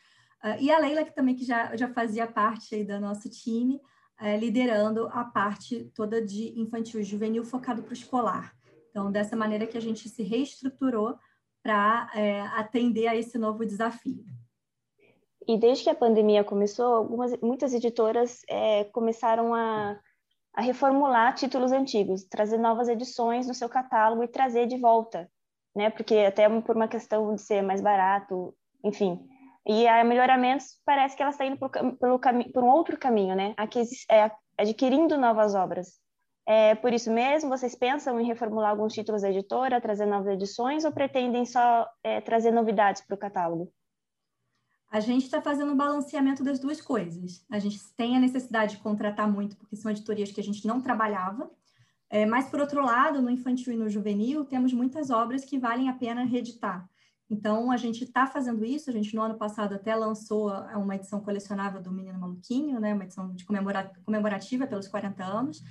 uh, 0.41 0.55
e 0.61 0.71
a 0.71 0.79
Leila, 0.79 1.03
que 1.03 1.13
também 1.13 1.35
que 1.35 1.43
já, 1.43 1.75
já 1.75 1.89
fazia 1.89 2.25
parte 2.25 2.73
aí 2.73 2.85
do 2.85 2.97
nosso 3.01 3.29
time, 3.29 3.81
liderando 4.39 5.07
a 5.11 5.23
parte 5.23 5.91
toda 5.95 6.21
de 6.21 6.59
infantil 6.59 7.01
e 7.01 7.03
juvenil 7.03 7.43
focado 7.43 7.83
para 7.83 7.91
o 7.91 7.93
escolar. 7.93 8.55
Então, 8.89 9.11
dessa 9.11 9.35
maneira 9.35 9.67
que 9.67 9.77
a 9.77 9.81
gente 9.81 10.07
se 10.07 10.23
reestruturou 10.23 11.17
para 11.61 12.09
atender 12.55 13.07
a 13.07 13.15
esse 13.15 13.37
novo 13.37 13.65
desafio. 13.65 14.23
E 15.47 15.57
desde 15.57 15.85
que 15.85 15.89
a 15.89 15.95
pandemia 15.95 16.43
começou, 16.43 16.93
algumas, 16.93 17.35
muitas 17.41 17.73
editoras 17.73 18.41
é, 18.47 18.85
começaram 18.85 19.53
a, 19.53 19.99
a 20.53 20.61
reformular 20.61 21.35
títulos 21.35 21.71
antigos, 21.71 22.23
trazer 22.23 22.57
novas 22.57 22.87
edições 22.87 23.47
no 23.47 23.53
seu 23.53 23.67
catálogo 23.67 24.23
e 24.23 24.27
trazer 24.27 24.67
de 24.67 24.77
volta, 24.77 25.29
né? 25.75 25.89
Porque 25.89 26.15
até 26.17 26.47
por 26.61 26.75
uma 26.75 26.87
questão 26.87 27.33
de 27.35 27.41
ser 27.41 27.61
mais 27.61 27.81
barato, 27.81 28.55
enfim. 28.83 29.27
E 29.65 29.87
a 29.87 30.03
melhoramentos 30.03 30.79
parece 30.85 31.15
que 31.15 31.21
ela 31.21 31.31
está 31.31 31.45
indo 31.45 31.57
por, 31.57 31.69
pelo 31.69 32.19
por 32.19 32.63
um 32.63 32.69
outro 32.69 32.97
caminho, 32.97 33.35
né? 33.35 33.55
É, 34.09 34.31
adquirindo 34.57 35.17
novas 35.17 35.55
obras. 35.55 36.01
É, 36.45 36.75
por 36.75 36.91
isso 36.91 37.09
mesmo, 37.09 37.49
vocês 37.49 37.73
pensam 37.73 38.19
em 38.19 38.25
reformular 38.25 38.71
alguns 38.71 38.93
títulos 38.93 39.21
da 39.21 39.29
editora, 39.29 39.79
trazer 39.79 40.05
novas 40.05 40.33
edições, 40.33 40.83
ou 40.83 40.91
pretendem 40.91 41.45
só 41.45 41.87
é, 42.03 42.19
trazer 42.19 42.51
novidades 42.51 43.01
para 43.01 43.15
o 43.15 43.17
catálogo? 43.17 43.71
a 44.93 44.99
gente 44.99 45.23
está 45.23 45.41
fazendo 45.41 45.73
um 45.73 45.75
balanceamento 45.75 46.43
das 46.43 46.59
duas 46.59 46.79
coisas. 46.79 47.43
A 47.49 47.57
gente 47.57 47.79
tem 47.97 48.15
a 48.15 48.19
necessidade 48.19 48.75
de 48.75 48.83
contratar 48.83 49.27
muito, 49.27 49.57
porque 49.57 49.75
são 49.75 49.89
editorias 49.89 50.31
que 50.31 50.39
a 50.39 50.43
gente 50.43 50.67
não 50.67 50.79
trabalhava, 50.79 51.49
é, 52.11 52.27
mas, 52.27 52.47
por 52.47 52.59
outro 52.59 52.85
lado, 52.85 53.19
no 53.19 53.27
infantil 53.31 53.73
e 53.73 53.75
no 53.75 53.89
juvenil, 53.89 54.45
temos 54.45 54.71
muitas 54.71 55.09
obras 55.09 55.43
que 55.43 55.57
valem 55.57 55.89
a 55.89 55.93
pena 55.93 56.23
reeditar. 56.23 56.87
Então, 57.33 57.71
a 57.71 57.77
gente 57.77 58.03
está 58.03 58.27
fazendo 58.27 58.63
isso. 58.63 58.91
A 58.91 58.93
gente, 58.93 59.15
no 59.15 59.23
ano 59.23 59.35
passado, 59.35 59.73
até 59.73 59.95
lançou 59.95 60.51
uma 60.75 60.95
edição 60.95 61.19
colecionável 61.19 61.81
do 61.81 61.91
Menino 61.91 62.19
Maluquinho, 62.19 62.79
né? 62.79 62.93
uma 62.93 63.03
edição 63.03 63.33
de 63.33 63.43
comemorativa 63.43 64.67
pelos 64.67 64.87
40 64.87 65.23
anos. 65.23 65.63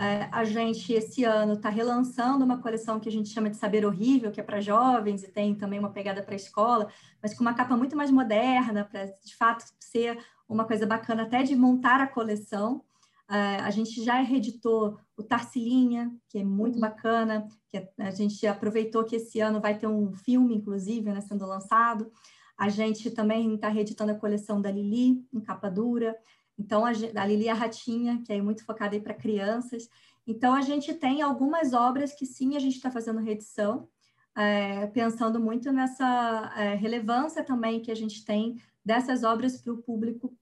É, 0.00 0.28
a 0.30 0.44
gente, 0.44 0.92
esse 0.92 1.24
ano, 1.24 1.54
está 1.54 1.68
relançando 1.68 2.44
uma 2.44 2.58
coleção 2.58 3.00
que 3.00 3.08
a 3.08 3.12
gente 3.12 3.30
chama 3.30 3.50
de 3.50 3.56
Saber 3.56 3.84
Horrível, 3.84 4.30
que 4.30 4.40
é 4.40 4.44
para 4.44 4.60
jovens 4.60 5.24
e 5.24 5.28
tem 5.28 5.56
também 5.56 5.80
uma 5.80 5.90
pegada 5.90 6.22
para 6.22 6.34
a 6.34 6.36
escola, 6.36 6.88
mas 7.20 7.34
com 7.34 7.40
uma 7.40 7.52
capa 7.52 7.76
muito 7.76 7.96
mais 7.96 8.12
moderna, 8.12 8.84
para 8.84 9.06
de 9.06 9.34
fato 9.34 9.64
ser 9.80 10.16
uma 10.48 10.64
coisa 10.64 10.86
bacana 10.86 11.24
até 11.24 11.42
de 11.42 11.56
montar 11.56 12.00
a 12.00 12.06
coleção. 12.06 12.84
É, 13.30 13.56
a 13.56 13.70
gente 13.70 14.02
já 14.02 14.20
reeditou 14.22 14.98
o 15.16 15.22
Tarsilinha, 15.22 16.10
que 16.28 16.38
é 16.38 16.44
muito 16.44 16.76
uhum. 16.76 16.80
bacana, 16.80 17.46
que 17.68 17.86
a 17.98 18.10
gente 18.10 18.46
aproveitou 18.46 19.04
que 19.04 19.16
esse 19.16 19.38
ano 19.40 19.60
vai 19.60 19.78
ter 19.78 19.86
um 19.86 20.12
filme, 20.14 20.54
inclusive, 20.54 21.12
né, 21.12 21.20
sendo 21.20 21.46
lançado. 21.46 22.10
A 22.56 22.68
gente 22.68 23.10
também 23.10 23.54
está 23.54 23.68
reeditando 23.68 24.12
a 24.12 24.18
coleção 24.18 24.60
da 24.60 24.70
Lili, 24.70 25.24
em 25.32 25.40
capa 25.40 25.70
dura. 25.70 26.16
Então, 26.58 26.84
a, 26.84 26.90
a 26.90 27.26
Lili 27.26 27.48
a 27.48 27.54
Ratinha, 27.54 28.22
que 28.24 28.32
é 28.32 28.40
muito 28.40 28.64
focada 28.64 28.98
para 28.98 29.14
crianças. 29.14 29.88
Então, 30.26 30.54
a 30.54 30.62
gente 30.62 30.94
tem 30.94 31.20
algumas 31.20 31.72
obras 31.72 32.14
que 32.14 32.26
sim, 32.26 32.56
a 32.56 32.58
gente 32.58 32.76
está 32.76 32.90
fazendo 32.90 33.20
reedição, 33.20 33.88
é, 34.36 34.86
pensando 34.88 35.38
muito 35.38 35.70
nessa 35.70 36.52
é, 36.56 36.74
relevância 36.74 37.44
também 37.44 37.80
que 37.80 37.90
a 37.90 37.94
gente 37.94 38.24
tem 38.24 38.56
dessas 38.84 39.22
obras 39.22 39.60
para 39.60 39.72
o 39.72 39.82
público 39.82 40.34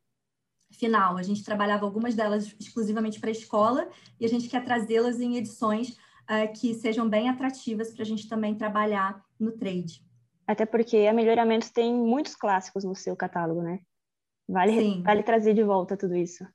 final. 0.70 1.16
A 1.16 1.22
gente 1.22 1.44
trabalhava 1.44 1.84
algumas 1.84 2.14
delas 2.14 2.54
exclusivamente 2.58 3.20
para 3.20 3.30
a 3.30 3.32
escola 3.32 3.88
e 4.18 4.24
a 4.24 4.28
gente 4.28 4.48
quer 4.48 4.64
trazê-las 4.64 5.20
em 5.20 5.36
edições 5.36 5.96
é, 6.28 6.46
que 6.46 6.74
sejam 6.74 7.08
bem 7.08 7.28
atrativas 7.28 7.92
para 7.92 8.02
a 8.02 8.06
gente 8.06 8.28
também 8.28 8.54
trabalhar 8.54 9.24
no 9.38 9.52
trade. 9.52 10.04
Até 10.46 10.64
porque 10.64 10.98
a 10.98 11.12
Melhoramentos 11.12 11.70
tem 11.70 11.94
muitos 11.94 12.36
clássicos 12.36 12.84
no 12.84 12.94
seu 12.94 13.16
catálogo, 13.16 13.62
né? 13.62 13.80
Vale, 14.48 15.02
vale 15.02 15.22
trazer 15.22 15.54
de 15.54 15.62
volta 15.62 15.96
tudo 15.96 16.14
isso. 16.14 16.46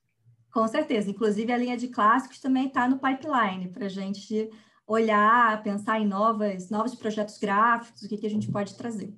Com 0.52 0.68
certeza. 0.68 1.10
Inclusive, 1.10 1.52
a 1.52 1.58
linha 1.58 1.78
de 1.78 1.88
clássicos 1.88 2.40
também 2.40 2.68
está 2.68 2.88
no 2.88 3.00
pipeline 3.00 3.70
para 3.70 3.86
a 3.86 3.90
gente 3.90 4.50
olhar, 4.86 5.62
pensar 5.64 6.00
em 6.00 6.08
novas, 6.08 6.70
novos 6.70 6.96
projetos 6.96 7.38
gráficos, 7.38 8.02
o 8.02 8.10
que, 8.10 8.18
que 8.18 8.28
a 8.28 8.30
gente 8.30 8.52
pode 8.52 8.76
trazer. 8.76 9.14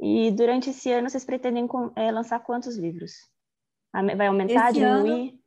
E 0.00 0.30
durante 0.32 0.70
esse 0.70 0.90
ano, 0.90 1.08
vocês 1.08 1.24
pretendem 1.24 1.68
é, 1.96 2.10
lançar 2.10 2.40
quantos 2.40 2.76
livros? 2.76 3.12
Vai 3.92 4.26
aumentar, 4.26 4.70
esse 4.70 4.80
diminuir? 4.80 5.28
Ano, 5.28 5.42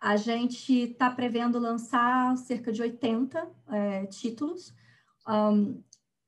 a 0.00 0.16
gente 0.16 0.72
está 0.72 1.10
prevendo 1.10 1.58
lançar 1.58 2.36
cerca 2.36 2.72
de 2.72 2.80
80 2.80 3.48
é, 3.68 4.06
títulos. 4.06 4.72
Um, 5.28 5.82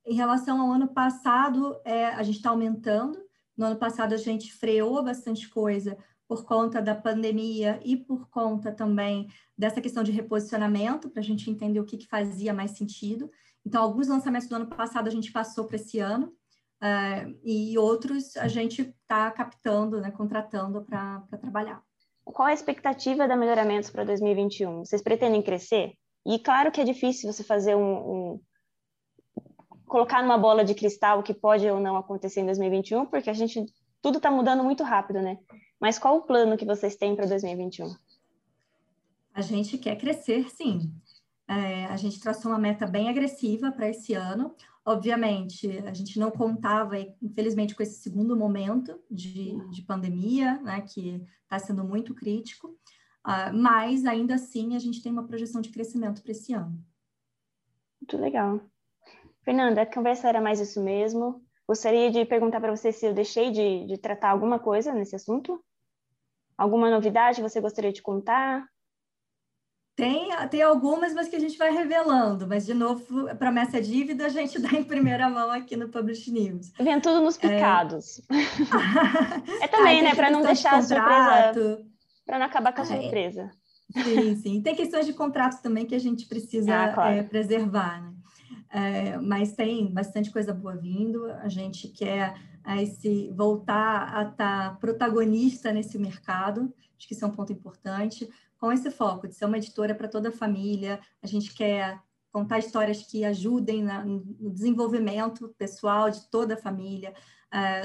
em 0.05 0.13
relação 0.13 0.61
ao 0.61 0.71
ano 0.71 0.87
passado, 0.87 1.79
é, 1.85 2.07
a 2.07 2.23
gente 2.23 2.37
está 2.37 2.49
aumentando, 2.49 3.19
no 3.57 3.65
ano 3.65 3.75
passado, 3.77 4.13
a 4.13 4.17
gente 4.17 4.53
freou 4.53 5.03
bastante 5.03 5.47
coisa 5.49 5.97
por 6.27 6.45
conta 6.45 6.81
da 6.81 6.95
pandemia 6.95 7.79
e 7.83 7.97
por 7.97 8.29
conta 8.29 8.71
também 8.71 9.27
dessa 9.57 9.81
questão 9.81 10.03
de 10.03 10.11
reposicionamento, 10.11 11.09
para 11.09 11.19
a 11.19 11.23
gente 11.23 11.49
entender 11.49 11.79
o 11.79 11.85
que, 11.85 11.97
que, 11.97 12.07
fazia 12.07 12.53
mais 12.53 12.71
sentido. 12.71 13.29
Então, 13.65 13.83
alguns 13.83 14.07
lançamentos 14.07 14.47
do 14.47 14.55
ano 14.55 14.67
passado 14.67 15.07
a 15.07 15.11
gente 15.11 15.31
passou 15.31 15.65
para 15.65 15.75
esse 15.75 15.99
ano, 15.99 16.33
uh, 16.81 17.39
e 17.43 17.77
outros 17.77 18.35
a 18.37 18.47
gente 18.47 18.81
está 18.81 19.29
captando, 19.31 20.01
né, 20.01 20.11
contratando 20.11 20.83
para 20.83 21.21
trabalhar. 21.39 21.81
Qual 22.23 22.47
a 22.47 22.53
expectativa 22.53 23.27
da 23.27 23.35
melhoramentos 23.35 23.89
para 23.89 24.03
2021? 24.03 24.85
Vocês 24.85 25.01
pretendem 25.01 25.41
crescer? 25.41 25.93
E 26.25 26.39
claro 26.39 26.71
que 26.71 26.79
é 26.79 26.83
difícil 26.83 27.31
você 27.31 27.43
fazer 27.43 27.75
um, 27.75 27.93
um 28.33 28.41
colocar 29.85 30.21
numa 30.21 30.37
bola 30.37 30.63
de 30.63 30.73
cristal 30.73 31.19
o 31.19 31.23
que 31.23 31.33
pode 31.33 31.69
ou 31.69 31.79
não 31.79 31.97
acontecer 31.97 32.41
em 32.41 32.45
2021, 32.45 33.07
porque 33.07 33.29
a 33.29 33.33
gente 33.33 33.65
tudo 34.01 34.17
está 34.17 34.31
mudando 34.31 34.63
muito 34.63 34.83
rápido, 34.83 35.21
né? 35.21 35.37
Mas 35.79 35.99
qual 35.99 36.17
o 36.17 36.21
plano 36.21 36.57
que 36.57 36.65
vocês 36.65 36.95
têm 36.95 37.15
para 37.15 37.25
2021? 37.25 37.93
A 39.33 39.41
gente 39.41 39.77
quer 39.77 39.95
crescer, 39.97 40.49
sim. 40.49 40.91
É, 41.47 41.85
a 41.85 41.97
gente 41.97 42.19
traçou 42.19 42.51
uma 42.51 42.59
meta 42.59 42.87
bem 42.87 43.09
agressiva 43.09 43.71
para 43.71 43.89
esse 43.89 44.13
ano. 44.13 44.55
Obviamente, 44.83 45.69
a 45.85 45.93
gente 45.93 46.17
não 46.17 46.31
contava, 46.31 46.97
infelizmente, 47.21 47.75
com 47.75 47.83
esse 47.83 48.01
segundo 48.01 48.35
momento 48.35 48.99
de, 49.09 49.55
de 49.69 49.83
pandemia, 49.83 50.59
né, 50.61 50.81
que 50.81 51.23
está 51.43 51.59
sendo 51.59 51.83
muito 51.83 52.15
crítico, 52.15 52.69
uh, 53.27 53.53
mas 53.53 54.05
ainda 54.05 54.35
assim 54.35 54.75
a 54.75 54.79
gente 54.79 55.03
tem 55.03 55.11
uma 55.11 55.27
projeção 55.27 55.61
de 55.61 55.69
crescimento 55.69 56.23
para 56.23 56.31
esse 56.31 56.53
ano. 56.53 56.83
Muito 58.01 58.17
legal. 58.17 58.59
Fernanda, 59.43 59.83
a 59.83 59.85
conversa 59.85 60.27
era 60.27 60.41
mais 60.41 60.59
isso 60.59 60.83
mesmo. 60.83 61.43
Gostaria 61.67 62.09
de 62.09 62.25
perguntar 62.25 62.59
para 62.59 62.75
você 62.75 62.91
se 62.91 63.05
eu 63.05 63.13
deixei 63.13 63.51
de, 63.51 63.85
de 63.85 63.97
tratar 63.97 64.31
alguma 64.31 64.59
coisa 64.59 64.93
nesse 64.93 65.15
assunto. 65.15 65.63
Alguma 66.57 66.89
novidade 66.89 67.41
você 67.41 67.61
gostaria 67.61 67.93
de 67.93 68.01
contar? 68.01 68.67
Tem, 70.01 70.29
tem 70.49 70.63
algumas, 70.63 71.13
mas 71.13 71.27
que 71.27 71.35
a 71.35 71.39
gente 71.39 71.55
vai 71.59 71.71
revelando. 71.71 72.47
Mas, 72.47 72.65
de 72.65 72.73
novo, 72.73 73.05
promessa 73.35 73.77
é 73.77 73.81
dívida, 73.81 74.25
a 74.25 74.29
gente 74.29 74.57
dá 74.57 74.69
em 74.71 74.83
primeira 74.83 75.29
mão 75.29 75.51
aqui 75.51 75.77
no 75.77 75.89
Publish 75.89 76.31
News. 76.31 76.71
Vem 76.79 76.99
tudo 76.99 77.21
nos 77.21 77.37
é. 77.37 77.47
picados. 77.47 78.19
É, 78.27 79.61
é 79.65 79.67
também, 79.67 79.99
ah, 79.99 80.03
né? 80.05 80.15
Para 80.15 80.31
não 80.31 80.41
deixar 80.41 80.81
de 80.81 80.95
a 80.95 80.97
surpresa. 80.97 81.85
Para 82.25 82.39
não 82.39 82.45
acabar 82.47 82.73
com 82.73 82.81
a 82.81 82.83
ah, 82.83 82.87
surpresa. 82.87 83.51
Sim, 84.03 84.35
sim. 84.37 84.61
Tem 84.63 84.73
questões 84.73 85.05
de 85.05 85.13
contrato 85.13 85.61
também 85.61 85.85
que 85.85 85.93
a 85.93 85.99
gente 85.99 86.25
precisa 86.25 86.85
ah, 86.85 86.93
claro. 86.93 87.17
é, 87.17 87.21
preservar, 87.21 88.01
né? 88.01 88.11
É, 88.73 89.17
mas 89.17 89.53
tem 89.53 89.85
bastante 89.93 90.31
coisa 90.31 90.51
boa 90.51 90.75
vindo. 90.75 91.31
A 91.43 91.47
gente 91.47 91.89
quer 91.89 92.33
é, 92.65 92.81
esse, 92.81 93.29
voltar 93.35 94.17
a 94.17 94.23
estar 94.23 94.69
tá 94.71 94.77
protagonista 94.79 95.71
nesse 95.71 95.99
mercado, 95.99 96.73
acho 96.97 97.07
que 97.07 97.13
isso 97.13 97.23
é 97.23 97.27
um 97.27 97.31
ponto 97.31 97.53
importante, 97.53 98.27
com 98.61 98.71
esse 98.71 98.91
foco 98.91 99.27
de 99.27 99.33
ser 99.33 99.45
uma 99.45 99.57
editora 99.57 99.95
para 99.95 100.07
toda 100.07 100.29
a 100.29 100.31
família. 100.31 100.99
A 101.19 101.25
gente 101.25 101.51
quer 101.51 101.99
contar 102.31 102.59
histórias 102.59 103.01
que 103.01 103.25
ajudem 103.25 103.83
na, 103.83 104.05
no 104.05 104.51
desenvolvimento 104.51 105.49
pessoal 105.57 106.11
de 106.11 106.29
toda 106.29 106.53
a 106.53 106.61
família, 106.61 107.11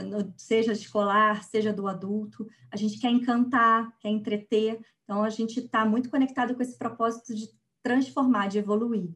no, 0.05 0.33
seja 0.37 0.73
escolar, 0.73 1.43
seja 1.45 1.73
do 1.73 1.89
adulto. 1.89 2.47
A 2.71 2.77
gente 2.77 3.01
quer 3.01 3.11
encantar, 3.11 3.91
quer 3.99 4.11
entreter. 4.11 4.79
Então, 5.03 5.25
a 5.25 5.31
gente 5.31 5.61
está 5.61 5.83
muito 5.87 6.11
conectado 6.11 6.55
com 6.55 6.63
esse 6.63 6.77
propósito 6.77 7.35
de 7.35 7.49
transformar, 7.83 8.49
de 8.49 8.59
evoluir. 8.59 9.09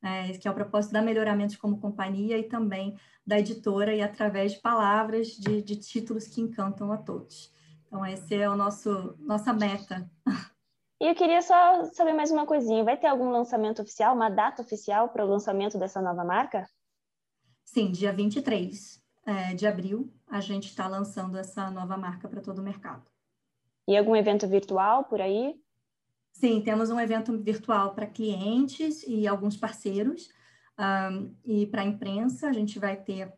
é, 0.00 0.38
que 0.38 0.46
é 0.46 0.50
o 0.50 0.54
propósito 0.54 0.92
da 0.92 1.02
Melhoramentos 1.02 1.56
como 1.56 1.80
companhia 1.80 2.38
e 2.38 2.44
também 2.44 2.96
da 3.26 3.40
editora 3.40 3.92
e 3.92 4.00
através 4.00 4.52
de 4.52 4.60
palavras, 4.60 5.28
de, 5.28 5.60
de 5.62 5.74
títulos 5.74 6.28
que 6.28 6.40
encantam 6.40 6.92
a 6.92 6.96
todos. 6.96 7.52
Então, 7.86 8.06
esse 8.06 8.36
é 8.36 8.48
o 8.48 8.56
nosso 8.56 9.16
nossa 9.18 9.52
meta. 9.52 10.08
E 11.00 11.06
eu 11.06 11.14
queria 11.14 11.40
só 11.42 11.84
saber 11.92 12.12
mais 12.12 12.30
uma 12.30 12.44
coisinha. 12.44 12.82
Vai 12.82 12.96
ter 12.96 13.06
algum 13.06 13.30
lançamento 13.30 13.80
oficial, 13.80 14.16
uma 14.16 14.28
data 14.28 14.62
oficial 14.62 15.08
para 15.10 15.24
o 15.24 15.28
lançamento 15.28 15.78
dessa 15.78 16.02
nova 16.02 16.24
marca? 16.24 16.68
Sim, 17.64 17.92
dia 17.92 18.12
23 18.12 19.00
é, 19.24 19.54
de 19.54 19.66
abril, 19.66 20.12
a 20.26 20.40
gente 20.40 20.68
está 20.68 20.88
lançando 20.88 21.38
essa 21.38 21.70
nova 21.70 21.96
marca 21.96 22.28
para 22.28 22.40
todo 22.40 22.58
o 22.58 22.64
mercado. 22.64 23.04
E 23.86 23.96
algum 23.96 24.16
evento 24.16 24.48
virtual 24.48 25.04
por 25.04 25.20
aí? 25.20 25.54
Sim, 26.32 26.60
temos 26.62 26.90
um 26.90 26.98
evento 26.98 27.36
virtual 27.38 27.94
para 27.94 28.06
clientes 28.06 29.04
e 29.06 29.26
alguns 29.26 29.56
parceiros. 29.56 30.28
Um, 30.78 31.34
e 31.44 31.66
para 31.66 31.82
a 31.82 31.84
imprensa, 31.84 32.48
a 32.48 32.52
gente 32.52 32.78
vai 32.78 32.96
ter 32.96 33.32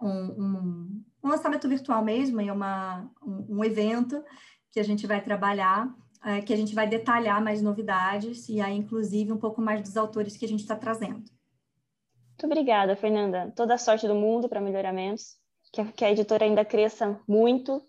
um, 0.00 0.08
um, 0.08 1.04
um, 1.24 1.28
lançamento 1.28 1.68
virtual 1.68 2.04
mesmo, 2.04 2.40
e 2.40 2.50
uma, 2.50 3.10
um, 3.22 3.58
um 3.58 3.64
evento 3.64 4.22
que 4.70 4.80
a 4.80 4.82
gente 4.82 5.06
vai 5.06 5.22
trabalhar, 5.22 5.88
é, 6.26 6.40
que 6.40 6.52
a 6.52 6.56
gente 6.56 6.74
vai 6.74 6.88
detalhar 6.88 7.40
mais 7.40 7.62
novidades 7.62 8.48
e 8.48 8.60
aí, 8.60 8.76
inclusive, 8.76 9.32
um 9.32 9.38
pouco 9.38 9.62
mais 9.62 9.80
dos 9.80 9.96
autores 9.96 10.36
que 10.36 10.44
a 10.44 10.48
gente 10.48 10.60
está 10.60 10.74
trazendo. 10.74 11.22
Muito 11.22 12.44
obrigada, 12.44 12.96
Fernanda. 12.96 13.52
Toda 13.54 13.74
a 13.74 13.78
sorte 13.78 14.08
do 14.08 14.14
mundo 14.14 14.48
para 14.48 14.60
melhoramentos, 14.60 15.36
que 15.72 15.80
a, 15.80 15.84
que 15.84 16.04
a 16.04 16.10
editora 16.10 16.44
ainda 16.44 16.64
cresça 16.64 17.18
muito 17.28 17.80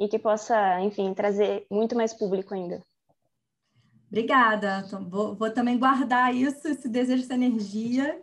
e 0.00 0.08
que 0.08 0.18
possa, 0.18 0.80
enfim, 0.80 1.12
trazer 1.12 1.66
muito 1.70 1.94
mais 1.94 2.14
público 2.14 2.54
ainda. 2.54 2.82
Obrigada. 4.08 4.86
Vou, 5.10 5.34
vou, 5.34 5.50
também 5.50 5.78
guardar 5.78 6.34
isso, 6.34 6.66
esse 6.66 6.88
desejo, 6.88 7.24
essa 7.24 7.34
energia, 7.34 8.18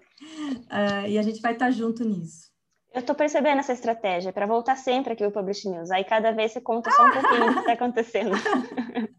uh, 0.64 1.08
e 1.08 1.18
a 1.18 1.22
gente 1.22 1.42
vai 1.42 1.54
estar 1.54 1.70
junto 1.70 2.04
nisso. 2.04 2.50
Eu 2.92 3.02
estou 3.02 3.16
percebendo 3.16 3.60
essa 3.60 3.74
estratégia 3.74 4.34
para 4.34 4.48
voltar 4.48 4.76
sempre 4.76 5.14
aqui 5.14 5.24
o 5.24 5.32
Publish 5.32 5.70
News. 5.70 5.92
Aí 5.92 6.04
cada 6.04 6.32
vez 6.32 6.54
você 6.54 6.60
conta 6.60 6.90
só 6.90 7.06
um 7.06 7.12
pouquinho 7.12 7.46
do 7.46 7.54
que 7.54 7.60
está 7.60 7.74
acontecendo. 7.74 8.32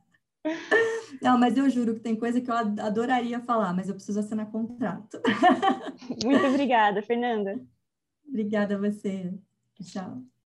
Não, 1.21 1.39
mas 1.39 1.57
eu 1.57 1.69
juro 1.69 1.95
que 1.95 2.01
tem 2.01 2.17
coisa 2.17 2.41
que 2.41 2.51
eu 2.51 2.55
adoraria 2.55 3.41
falar, 3.41 3.75
mas 3.75 3.89
eu 3.89 3.95
preciso 3.95 4.21
assinar 4.21 4.51
contrato. 4.51 5.21
Muito 6.25 6.47
obrigada, 6.47 7.03
Fernanda. 7.03 7.61
Obrigada 8.27 8.77
a 8.77 8.79
você. 8.79 9.35
Tchau. 9.83 10.23